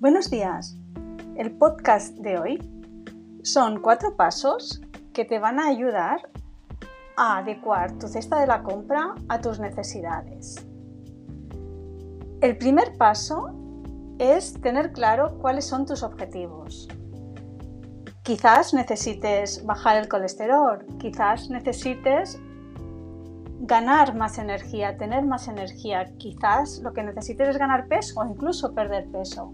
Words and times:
Buenos 0.00 0.30
días. 0.30 0.76
El 1.34 1.58
podcast 1.58 2.16
de 2.18 2.38
hoy 2.38 3.02
son 3.42 3.80
cuatro 3.80 4.14
pasos 4.14 4.80
que 5.12 5.24
te 5.24 5.40
van 5.40 5.58
a 5.58 5.66
ayudar 5.66 6.20
a 7.16 7.38
adecuar 7.38 7.98
tu 7.98 8.06
cesta 8.06 8.38
de 8.38 8.46
la 8.46 8.62
compra 8.62 9.16
a 9.28 9.40
tus 9.40 9.58
necesidades. 9.58 10.64
El 12.40 12.56
primer 12.58 12.96
paso 12.96 13.48
es 14.20 14.54
tener 14.60 14.92
claro 14.92 15.36
cuáles 15.40 15.64
son 15.64 15.84
tus 15.84 16.04
objetivos. 16.04 16.86
Quizás 18.22 18.72
necesites 18.74 19.66
bajar 19.66 19.96
el 19.96 20.08
colesterol, 20.08 20.86
quizás 21.00 21.50
necesites 21.50 22.38
ganar 23.62 24.14
más 24.14 24.38
energía, 24.38 24.96
tener 24.96 25.24
más 25.24 25.48
energía, 25.48 26.04
quizás 26.18 26.78
lo 26.84 26.92
que 26.92 27.02
necesites 27.02 27.48
es 27.48 27.58
ganar 27.58 27.88
peso 27.88 28.20
o 28.20 28.24
incluso 28.24 28.72
perder 28.76 29.10
peso 29.10 29.52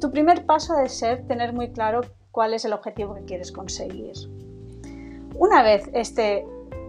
tu 0.00 0.10
primer 0.10 0.44
paso 0.46 0.74
debe 0.74 0.88
ser 0.88 1.26
tener 1.26 1.52
muy 1.52 1.72
claro 1.72 2.02
cuál 2.30 2.54
es 2.54 2.64
el 2.64 2.72
objetivo 2.72 3.14
que 3.14 3.24
quieres 3.24 3.52
conseguir. 3.52 4.12
Una 5.36 5.62
vez 5.62 5.88
este 5.92 6.46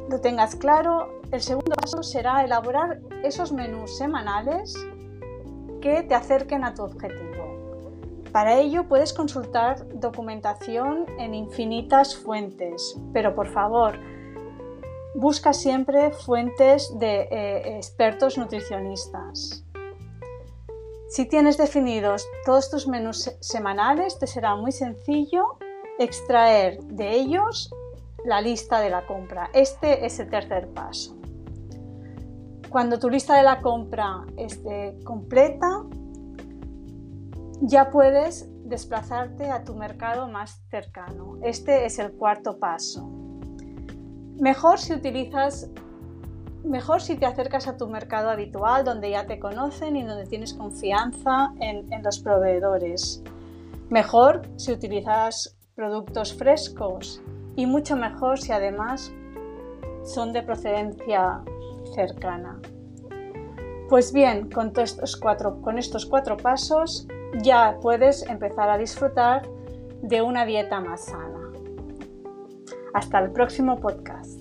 lo 0.10 0.22
tengas 0.22 0.56
claro, 0.56 1.22
el 1.32 1.42
segundo 1.42 1.76
paso 1.76 2.04
será 2.04 2.44
elaborar 2.44 3.00
esos 3.24 3.52
menús 3.52 3.98
semanales 3.98 4.76
que 5.82 6.04
te 6.04 6.14
acerquen 6.14 6.64
a 6.64 6.74
tu 6.74 6.84
objetivo. 6.84 7.36
Para 8.32 8.56
ello 8.56 8.88
puedes 8.88 9.14
consultar 9.14 9.88
documentación 9.94 11.06
en 11.20 11.34
infinitas 11.34 12.16
fuentes, 12.16 13.00
pero 13.14 13.34
por 13.34 13.48
favor, 13.48 13.98
busca 15.16 15.54
siempre 15.54 16.12
fuentes 16.12 16.92
de 17.00 17.22
eh, 17.32 17.78
expertos 17.78 18.38
nutricionistas. 18.38 19.65
Si 21.16 21.26
tienes 21.26 21.56
definidos 21.56 22.28
todos 22.46 22.70
tus 22.70 22.90
menús 22.90 23.32
semanales, 23.40 24.20
te 24.20 24.28
será 24.28 24.58
muy 24.58 24.74
sencillo 24.74 25.46
extraer 25.98 26.84
de 26.88 27.12
ellos 27.12 27.74
la 28.26 28.42
lista 28.42 28.82
de 28.82 28.90
la 28.90 29.08
compra. 29.08 29.50
Este 29.54 30.06
es 30.06 30.20
el 30.20 30.30
tercer 30.30 30.68
paso. 30.74 31.16
Cuando 32.70 33.00
tu 33.00 33.10
lista 33.10 33.38
de 33.38 33.44
la 33.44 33.62
compra 33.62 34.26
esté 34.36 35.00
completa, 35.06 35.86
ya 37.62 37.92
puedes 37.92 38.50
desplazarte 38.66 39.50
a 39.50 39.64
tu 39.64 39.74
mercado 39.74 40.28
más 40.28 40.62
cercano. 40.70 41.38
Este 41.44 41.86
es 41.86 41.98
el 41.98 42.12
cuarto 42.12 42.60
paso. 42.60 43.10
Mejor 44.38 44.80
si 44.80 44.92
utilizas 44.92 45.70
mejor 46.66 47.02
si 47.02 47.16
te 47.16 47.26
acercas 47.26 47.68
a 47.68 47.78
tu 47.78 47.88
mercado 47.88 48.30
habitual, 48.30 48.84
donde 48.84 49.12
ya 49.12 49.26
te 49.26 49.40
conocen 49.40 49.96
y 49.96 50.04
donde 50.04 50.26
tienes 50.26 50.54
confianza 50.54 51.54
en, 51.60 51.88
los 52.04 52.20
proveedores. 52.20 53.24
Mejor 53.90 54.42
si 54.58 54.72
utilizas 54.72 55.56
productos 55.76 56.34
frescos 56.34 57.22
y 57.56 57.66
mucho 57.66 57.96
mejor 57.96 58.40
si 58.40 58.52
además 58.52 59.12
son 60.04 60.34
de 60.34 60.44
procedencia 60.44 61.42
cercana. 61.94 62.60
Pues 63.90 64.12
bien, 64.12 64.50
con, 64.50 64.74
estos 64.78 65.16
cuatro, 65.16 65.62
con 65.62 65.78
estos 65.78 66.06
cuatro 66.06 66.38
pasos 66.38 67.08
ya 67.42 67.78
puedes 67.82 68.24
empezar 68.28 68.70
a 68.70 68.78
disfrutar 68.78 69.48
de 70.02 70.22
una 70.22 70.46
dieta 70.46 70.80
más 70.80 71.06
sana. 71.06 71.52
Hasta 72.94 73.20
el 73.20 73.32
próximo 73.32 73.80
podcast. 73.80 74.35